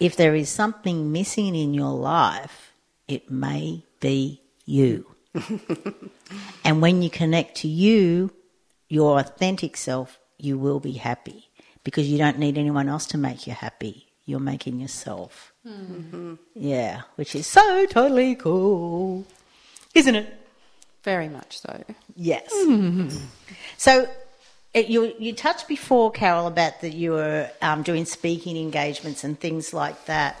[0.00, 2.72] if there is something missing in your life,
[3.06, 5.06] it may be you.
[6.64, 8.30] and when you connect to you,
[8.88, 11.47] your authentic self, you will be happy
[11.88, 14.04] because you don't need anyone else to make you happy.
[14.26, 15.54] You're making yourself.
[16.54, 19.24] Yeah, which is so totally cool,
[19.94, 20.34] isn't it?
[21.02, 21.82] Very much so.
[22.14, 22.52] Yes.
[23.78, 24.06] So
[24.74, 29.40] it, you you touched before, Carol, about that you were um, doing speaking engagements and
[29.40, 30.36] things like that.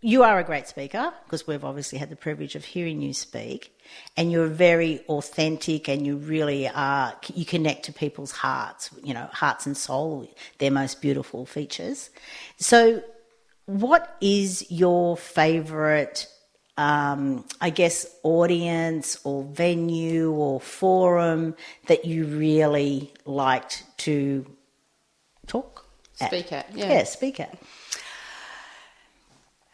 [0.00, 3.76] You are a great speaker because we've obviously had the privilege of hearing you speak,
[4.16, 7.14] and you're very authentic, and you really are.
[7.34, 12.10] You connect to people's hearts, you know, hearts and soul, their most beautiful features.
[12.58, 13.02] So,
[13.66, 16.28] what is your favourite
[16.78, 21.56] um, I guess, audience or venue or forum
[21.88, 24.46] that you really liked to
[25.48, 25.86] talk
[26.20, 26.28] at?
[26.28, 26.92] Speak at, yeah.
[26.92, 27.58] Yeah, speak at.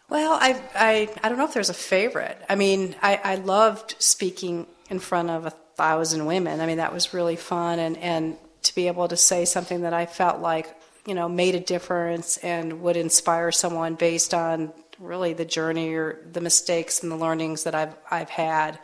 [0.09, 2.39] Well, I, I, I don't know if there's a favorite.
[2.49, 6.61] I mean, I, I loved speaking in front of a thousand women.
[6.61, 9.93] I mean, that was really fun, and, and to be able to say something that
[9.93, 10.75] I felt like,
[11.07, 16.21] you know, made a difference and would inspire someone based on really the journey or
[16.33, 18.79] the mistakes and the learnings that I've, I've had.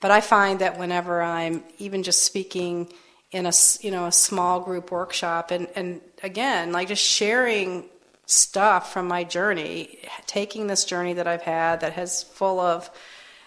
[0.00, 2.92] But I find that whenever I'm even just speaking
[3.30, 7.84] in a, you know, a small group workshop and, and again, like just sharing
[8.26, 12.90] stuff from my journey, taking this journey that I've had that has full of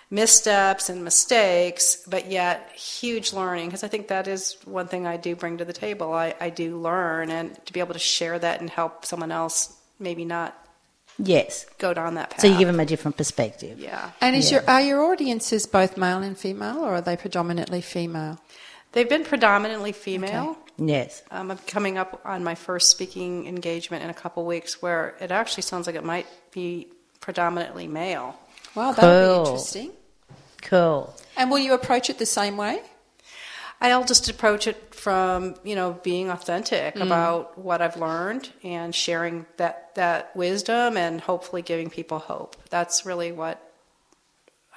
[0.09, 3.67] missteps and mistakes, but yet huge learning.
[3.67, 6.13] Because I think that is one thing I do bring to the table.
[6.13, 9.75] I, I do learn, and to be able to share that and help someone else
[9.99, 10.55] maybe not
[11.19, 11.65] Yes.
[11.79, 12.41] go down that path.
[12.41, 13.79] So you give them a different perspective.
[13.79, 14.11] yeah.
[14.21, 18.39] And is your are your audiences both male and female, or are they predominantly female?
[18.91, 20.57] They've been predominantly female.
[20.77, 21.23] Yes.
[21.31, 25.31] Um, I'm coming up on my first speaking engagement in a couple weeks where it
[25.31, 26.87] actually sounds like it might be
[27.19, 28.39] predominantly male.
[28.75, 29.43] Wow, that'll Cool.
[29.43, 29.91] be interesting.
[30.61, 31.13] Cool.
[31.35, 32.81] And will you approach it the same way?
[33.79, 39.45] I'll just approach it from you know being authentic about what I've learned and sharing
[39.57, 42.55] that that wisdom and hopefully giving people hope.
[42.69, 43.61] That's really what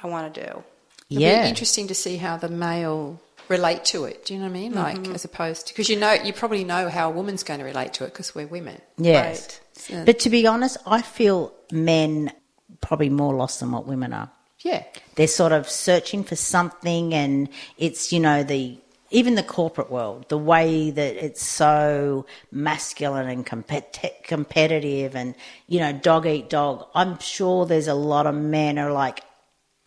[0.03, 0.63] I want to do.
[1.09, 1.43] It'll yeah.
[1.43, 4.25] be interesting to see how the male relate to it.
[4.25, 4.73] Do you know what I mean?
[4.73, 5.15] Like mm-hmm.
[5.15, 7.93] as opposed to because you know you probably know how a woman's going to relate
[7.95, 8.81] to it because we're women.
[8.97, 9.27] Yes.
[9.27, 9.61] Right.
[9.73, 12.33] So- But to be honest, I feel men
[12.81, 14.31] probably more lost than what women are.
[14.61, 14.85] Yeah.
[15.17, 18.79] They're sort of searching for something, and it's, you know, the
[19.11, 25.35] even the corporate world, the way that it's so masculine and compet- competitive and,
[25.67, 26.87] you know, dog eat dog.
[26.95, 29.25] I'm sure there's a lot of men are like,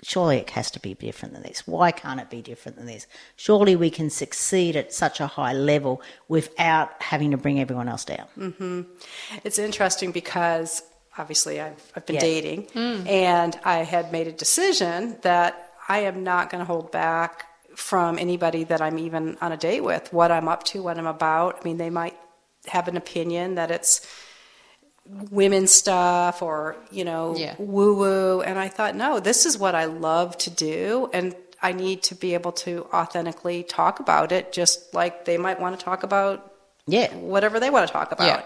[0.03, 1.65] surely it has to be different than this.
[1.67, 3.07] Why can't it be different than this?
[3.35, 8.05] Surely we can succeed at such a high level without having to bring everyone else
[8.05, 8.27] down.
[8.37, 8.81] Mm-hmm.
[9.43, 10.83] It's interesting because
[11.17, 12.21] obviously I've, I've been Yeah.
[12.21, 13.07] dating mm.
[13.07, 18.19] and I had made a decision that I am not going to hold back from
[18.19, 21.59] anybody that I'm even on a date with, what I'm up to, what I'm about.
[21.59, 22.15] I mean, they might
[22.67, 24.07] have an opinion that it's
[25.05, 27.55] women stuff or, you know, Yeah.
[27.57, 28.41] woo woo.
[28.41, 31.09] And I thought, no, this is what I love to do.
[31.13, 35.59] And I need to be able to authentically talk about it, just like they might
[35.59, 36.51] want to talk about
[36.87, 37.13] Yeah.
[37.15, 38.27] whatever they want to talk about.
[38.27, 38.41] Yeah.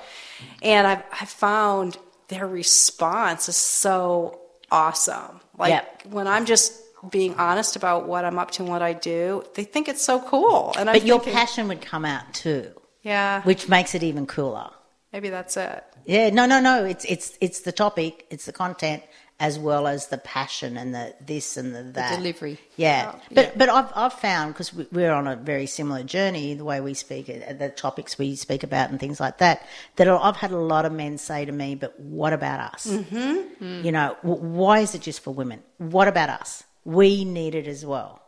[0.62, 4.40] And I've, I've found their response is so
[4.72, 5.40] awesome.
[5.58, 5.82] Like Yeah.
[6.10, 6.74] when I'm just
[7.10, 10.20] being honest about what I'm up to and what I do, they think it's so
[10.20, 10.74] cool.
[10.78, 12.72] And I'm But your thinking, passion would come out too,
[13.04, 14.70] yeah, which makes it even cooler.
[15.14, 15.84] Maybe that's it.
[16.06, 16.86] Yeah, no, no, no.
[16.86, 19.04] It's it's it's the topic, it's the content,
[19.40, 22.60] as well as the passion and the this and the that delivery.
[22.78, 23.52] Yeah, Oh, but yeah.
[23.58, 27.30] but I've I've found because we're on a very similar journey, the way we speak,
[27.30, 29.66] uh, the topics we speak about, and things like that.
[29.98, 32.88] That I've had a lot of men say to me, "But what about us?
[32.88, 33.86] Mm-hmm.
[33.86, 35.62] You know, why is it just for women?
[35.78, 36.64] What about us?
[36.86, 38.22] We need it as well."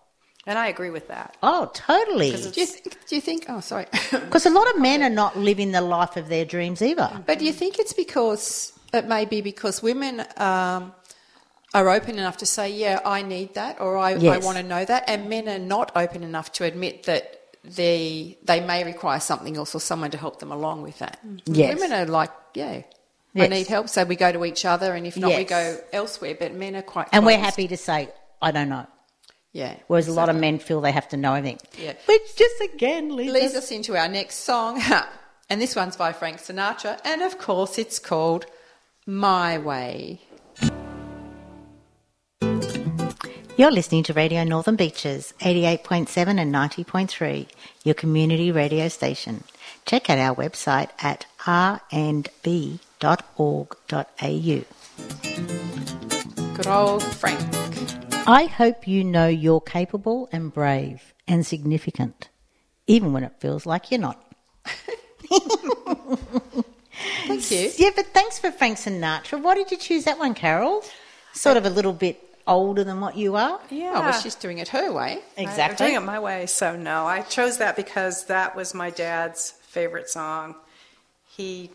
[0.49, 1.37] And I agree with that.
[1.43, 2.31] Oh, totally.
[2.31, 3.45] Do you, think, do you think?
[3.47, 3.85] Oh, sorry.
[4.11, 7.21] Because a lot of men are not living the life of their dreams either.
[7.27, 10.91] but do you think it's because it may be because women um,
[11.75, 14.83] are open enough to say, "Yeah, I need that," or "I, I want to know
[14.83, 17.23] that," and men are not open enough to admit that
[17.63, 21.19] they they may require something else or someone to help them along with that.
[21.45, 21.75] Yes.
[21.75, 22.81] Women are like, "Yeah."
[23.35, 26.35] I need help, so we go to each other, and if not, we go elsewhere.
[26.37, 28.09] But men are quite, And we're happy to say,
[28.41, 28.87] I don't know.
[29.51, 29.77] Yeah.
[29.87, 31.59] Whereas a lot of men feel they have to know everything.
[31.77, 31.93] Yeah.
[32.05, 34.81] Which just again leads, leads us us into our next song,
[35.49, 38.45] and this one's by Frank Sinatra, and of course, it's called
[39.05, 40.21] "My Way."
[43.59, 47.45] You're listening to Radio Northern Beaches, 88.7 and 90.3,
[47.83, 49.43] your community radio station.
[49.85, 52.29] Check out our website at rnb.org.au.
[56.53, 57.58] Good old Frank.
[58.29, 62.29] I hope you know you're capable and brave and significant,
[62.85, 64.23] even when it feels like you're not.
[67.25, 67.71] Thank you.
[67.77, 69.41] Yeah, but thanks for Frank Sinatra.
[69.41, 70.83] Why did you choose that one, Carol?
[71.33, 73.59] Sort of a little bit older than what you are.
[73.71, 73.93] Yeah.
[73.95, 75.23] Oh, well, she's doing it her way.
[75.35, 77.07] I'm doing it my way, so no.
[77.07, 80.53] I chose that because that was my dad's favorite song.
[81.27, 81.71] He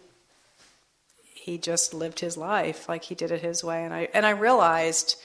[1.34, 4.30] he just lived his life like he did it his way, and I and I
[4.30, 5.16] realized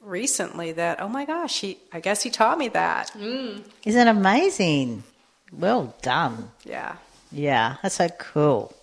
[0.00, 3.12] recently that oh my gosh, he I guess he taught me that.
[3.12, 3.64] Mm.
[3.84, 5.04] Isn't amazing?
[5.52, 6.50] Well done.
[6.64, 6.96] Yeah.
[7.32, 8.74] Yeah, that's so cool.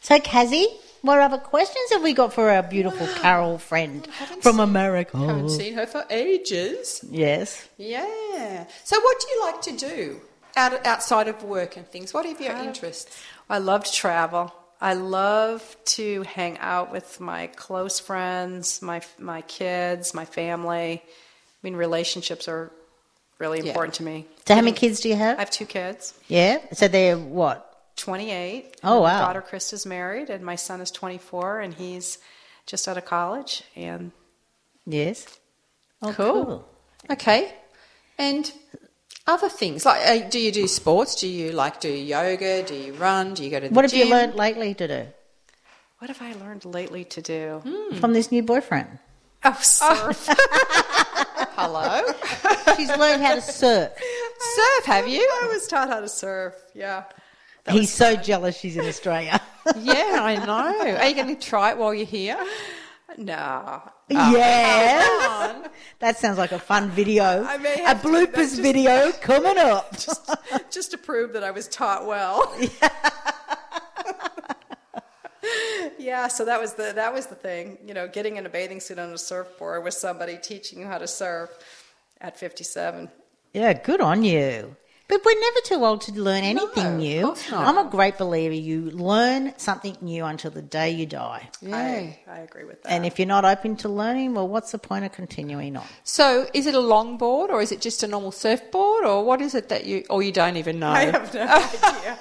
[0.00, 0.66] So, Kazzy,
[1.02, 5.16] what other questions have we got for our beautiful Carol friend oh, from seen- America?
[5.16, 7.04] Haven't seen her for ages.
[7.10, 7.68] Yes.
[7.76, 8.66] Yeah.
[8.84, 10.20] So, what do you like to do
[10.56, 12.12] out, outside of work and things?
[12.12, 13.22] What are your uh, interests?
[13.48, 14.54] I love to travel.
[14.80, 21.02] I love to hang out with my close friends, my my kids, my family.
[21.04, 22.70] I mean, relationships are
[23.38, 23.66] really Yeah.
[23.68, 24.26] important to me.
[24.46, 25.36] So, how many kids do you have?
[25.36, 25.50] I have?
[25.50, 26.14] two kids.
[26.28, 26.58] Yeah.
[26.72, 27.66] So they're what?
[27.96, 28.76] 28.
[28.82, 29.18] Oh, My wow.
[29.20, 32.18] daughter Krista's married, and my son is 24, and he's
[32.66, 33.62] just out of college.
[33.76, 34.12] And
[34.86, 35.26] Yes.
[36.02, 36.44] Oh, Cool.
[36.44, 36.68] cool.
[37.10, 37.54] Okay.
[38.18, 38.50] And
[39.26, 41.14] other things like uh, do you do sports?
[41.14, 42.62] Do you like do yoga?
[42.62, 43.34] Do you run?
[43.34, 44.06] Do you go to the What have gym?
[44.08, 45.06] you learned lately to do
[45.98, 47.62] what have I learned lately to do?
[48.00, 48.98] from this new boyfriend?
[49.44, 50.28] Oh, surf.
[51.56, 52.02] Hello.
[52.76, 53.92] She's learned how to surf.
[54.38, 55.20] Surf, have you?
[55.42, 56.54] I was taught how to surf.
[56.74, 57.04] Yeah.
[57.64, 58.24] That He's so fun.
[58.24, 59.40] jealous she's in Australia.
[59.76, 60.96] yeah, I know.
[60.96, 62.38] Are you going to try it while you're here?
[63.18, 63.82] No.
[64.08, 65.68] yeah.
[65.98, 67.44] That sounds like a fun video.
[67.44, 69.92] I may a bloopers just- video coming up.
[69.92, 70.30] Just,
[70.70, 72.54] just to prove that I was taught well.
[72.58, 73.10] Yeah.
[75.98, 77.78] yeah, so that was the that was the thing.
[77.84, 80.98] You know, getting in a bathing suit on a surfboard with somebody teaching you how
[80.98, 81.50] to surf
[82.20, 83.10] at 57.
[83.52, 84.76] Yeah, good on you.
[85.10, 87.22] But we're never too old to learn anything of new.
[87.26, 87.66] course not.
[87.66, 91.50] I'm a great believer you learn something new until the day you die.
[91.60, 91.76] Yeah.
[91.76, 92.92] I, I agree with that.
[92.92, 95.84] And if you're not open to learning, well, what's the point of continuing on?
[96.04, 99.54] So, is it a longboard or is it just a normal surfboard or what is
[99.54, 100.90] it that you or you don't even know?
[100.90, 102.18] I have no idea.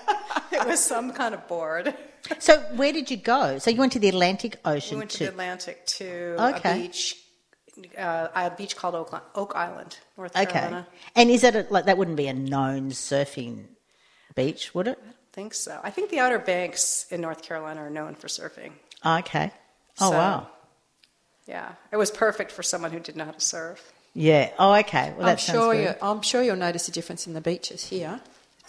[0.51, 1.93] it was some kind of board.
[2.39, 3.59] So, where did you go?
[3.59, 5.23] So, you went to the Atlantic We Ocean went to to.
[5.25, 6.77] the Atlantic to Okay.
[6.77, 7.15] a beach,
[7.97, 10.45] uh, a beach called Oak, Oak Island, North Okay.
[10.45, 10.87] Carolina.
[11.15, 11.97] And is that a, like that?
[11.97, 13.65] Wouldn't be a known surfing
[14.35, 14.97] beach, would it?
[15.01, 15.79] I don't think so.
[15.83, 18.71] I think the Outer Banks in North Carolina are known for surfing.
[19.05, 19.51] Okay.
[19.99, 20.47] Oh So- wow.
[21.47, 23.91] Yeah, it was perfect for someone who didn't know how to surf.
[24.13, 24.51] Yeah.
[24.59, 25.13] Oh, okay.
[25.17, 25.81] Well, that I'm sounds sure good.
[25.81, 28.21] you I'm sure you'll notice a difference in the beaches here.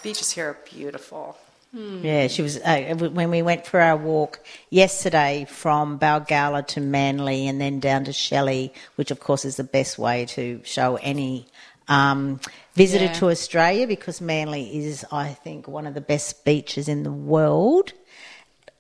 [0.03, 1.37] Beaches here are beautiful.
[1.73, 7.47] Yeah, she was uh, when we went for our walk yesterday from Balgowlah to Manly
[7.47, 11.47] and then down to Shelly, which of course is the best way to show any
[11.87, 12.41] um,
[12.75, 13.13] visitor Yeah.
[13.15, 17.93] to Australia because Manly is, I think, one of the best beaches in the world,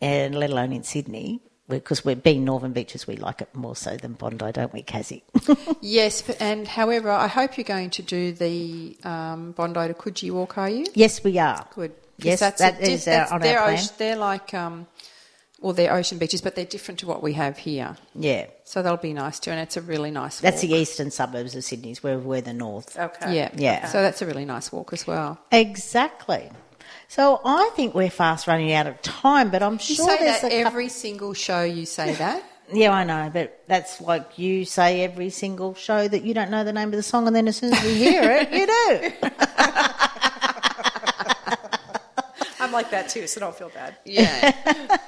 [0.01, 1.41] and let alone in Sydney.
[1.69, 5.23] Because we're being Northern Beaches, we like it more so than Bondi, don't we, Cassie?
[5.81, 10.59] Yes, and however, I hope you're going to do the um, Bondi to Coogee walk,
[10.59, 10.87] are you?
[10.95, 11.65] yes, we are.
[11.77, 11.93] Good.
[12.21, 13.79] 'Cause Yes, that's that a di- is that's- on they're our plan.
[13.79, 14.87] ocean- they're like, um,
[15.61, 17.97] well, they're ocean beaches, but they're different to what we have here.
[18.15, 20.43] Yeah, So they'll be nice too, and it's a really nice walk.
[20.53, 21.97] that's the eastern suburbs of Sydney.
[22.01, 22.99] Where we're the north.
[22.99, 23.37] Okay.
[23.37, 23.89] Yeah, Yeah.
[23.89, 25.39] So that's a really nice walk as well.
[25.53, 26.51] Exactly.
[27.09, 30.41] So I think we're fast running out of time, but I'm You sure say there's
[30.41, 30.67] that a couple.
[30.69, 31.63] every single show.
[31.65, 32.43] You say that.
[32.73, 36.63] Yeah, I know, but that's like you say every single show that you don't know
[36.63, 39.29] the name of the song, and then as soon as we hear it, you do.
[42.61, 43.97] I'm like that too, so don't feel bad.
[44.05, 44.97] Yeah.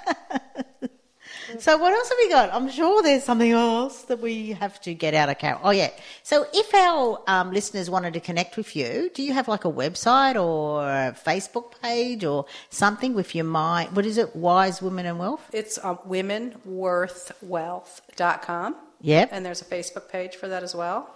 [1.58, 2.50] So what else have we got?
[2.52, 5.60] I'm sure there's something else that we have to get out of Carol.
[5.62, 5.90] Oh yeah.
[6.22, 9.70] So if our um, listeners wanted to connect with you, do you have like a
[9.70, 13.94] website or a Facebook page or something with your mind?
[13.94, 14.34] What is it?
[14.34, 15.46] Wise Women and Wealth.
[15.52, 18.76] It's um, womenworthwealth.com.
[19.02, 19.28] Yep.
[19.32, 21.14] And there's a Facebook page for that as well.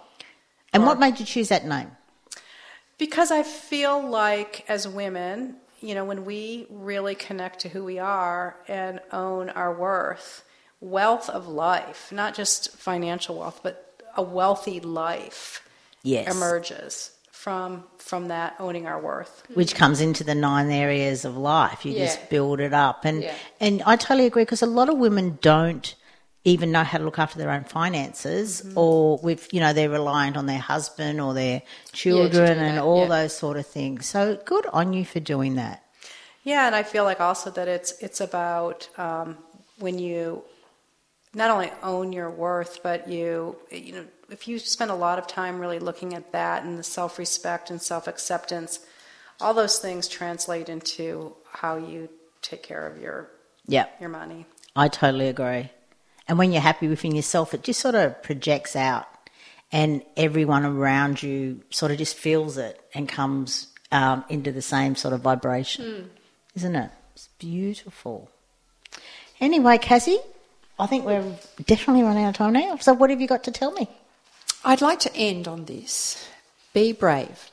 [0.71, 1.89] And what made you choose that name?
[2.97, 7.99] Because I feel like as women, you know, when we really connect to who we
[7.99, 10.43] are and own our worth,
[10.81, 15.63] wealth of life, not just financial wealth, but a wealthy life
[16.03, 16.27] Yes.
[16.33, 19.43] emerges from from that owning our worth.
[19.53, 21.85] which comes into the nine areas of life.
[21.85, 22.05] You Yeah.
[22.05, 23.33] just build it up, and Yeah.
[23.59, 25.93] and I totally agree because a lot of women don't
[26.47, 28.77] even know how to look after their own finances, Mm-hmm.
[28.77, 33.01] or with you know they're reliant on their husband or their children do and all
[33.03, 33.21] yeah.
[33.21, 34.05] those sort of things.
[34.05, 35.83] So good on you for doing that.
[36.43, 39.37] Yeah, and I feel like also that it's it's about um,
[39.79, 40.43] when you
[41.33, 45.27] not only own your worth, but you you know if you spend a lot of
[45.27, 48.79] time really looking at that and the self respect and self acceptance,
[49.41, 52.09] all those things translate into how you
[52.41, 53.29] take care of your
[53.67, 54.45] Yeah, your money.
[54.75, 55.71] I totally agree.
[56.27, 59.07] And when you're happy within yourself, it just sort of projects out,
[59.71, 64.95] and everyone around you sort of just feels it and comes um, into the same
[64.95, 66.09] sort of vibration,
[66.55, 66.91] isn't it?
[67.13, 68.29] It's beautiful.
[69.39, 70.19] Anyway, Cassie,
[70.79, 71.23] I think we're
[71.65, 72.77] definitely running out of time now.
[72.77, 73.87] So, what have you got to tell me?
[74.63, 76.27] I'd like to end on this.
[76.73, 77.51] Be brave.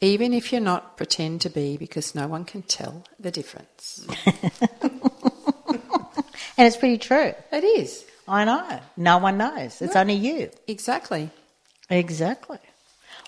[0.00, 4.06] Even if you're not, pretend to be because no one can tell the difference.
[6.56, 7.32] And it's pretty true.
[7.52, 8.04] It is.
[8.28, 8.80] I know.
[8.96, 9.82] No one knows.
[9.82, 10.50] It's only you.
[10.66, 11.30] Exactly.
[11.90, 12.58] Exactly.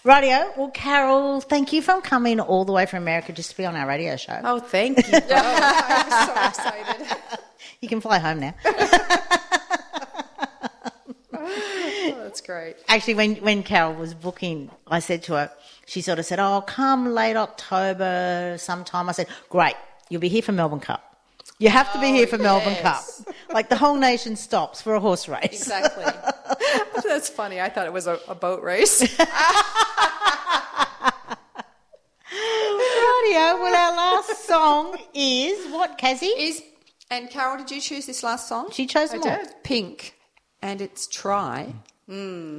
[0.05, 0.53] Radio.
[0.57, 3.75] Well, Carol, thank you for coming all the way from America just to be on
[3.75, 4.41] our radio show.
[4.45, 5.05] Oh, thank you.
[5.31, 7.17] Oh, I'm so excited.
[7.81, 8.55] You can fly home now.
[11.39, 12.77] Oh, that's great.
[12.89, 15.51] Actually, when, when Carol was booking, I said to her,
[15.87, 19.09] she sort of said, Oh, come late October sometime.
[19.09, 19.75] I said, Great,
[20.09, 21.16] you'll be here for Melbourne Cup.
[21.59, 23.03] You have to be here oh, for Melbourne Cup.
[23.51, 25.45] Like the whole nation stops for a horse race.
[25.45, 26.05] Exactly.
[27.05, 27.61] That's funny.
[27.61, 29.01] I thought it was a, a boat race.
[33.27, 33.63] Radio.
[33.63, 36.27] Well, our last song is what, Cassie?
[36.27, 36.63] Is
[37.11, 38.71] and Carol, did you choose this last song?
[38.73, 39.23] She chose I all.
[39.23, 39.49] did.
[39.63, 40.15] Pink,
[40.61, 41.75] and it's Try.
[42.07, 42.59] Hmm.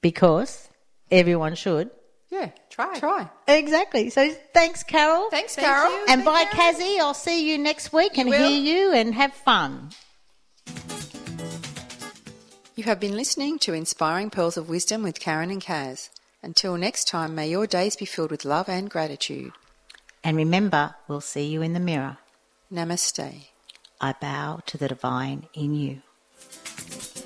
[0.00, 0.68] Because
[1.10, 1.90] everyone should.
[2.34, 2.98] Yeah, try.
[2.98, 3.30] Try.
[3.46, 4.10] Exactly.
[4.10, 5.30] So thanks, Carol.
[5.30, 5.92] Thanks, Thank Carol.
[5.92, 5.98] you.
[6.08, 6.46] And Thank bye, you.
[6.58, 6.98] Cassie.
[6.98, 8.48] I'll see you next week and will.
[8.48, 9.90] hear you and have fun.
[12.74, 16.10] You have been listening to Inspiring Pearls of Wisdom with Karen and Kaz.
[16.42, 19.52] Until next time, may your days be filled with love and gratitude.
[20.24, 22.18] And remember, we'll see you in the mirror.
[22.72, 23.44] Namaste.
[24.00, 26.02] I bow to the divine in you.
[26.34, 27.23] You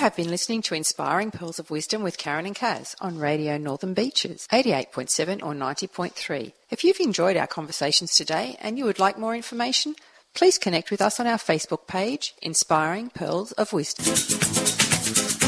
[0.00, 3.92] have been listening to Inspiring Pearls of Wisdom with Karen and Kaz on Radio Northern
[3.92, 6.52] Beaches, 88.7 or 90.3.
[6.70, 9.94] If you've enjoyed our conversations today and you would like more information,
[10.32, 15.39] please connect with us on our Facebook page, Inspiring Pearls of Wisdom.